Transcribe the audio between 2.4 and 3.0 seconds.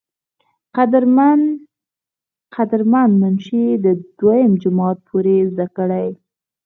قدر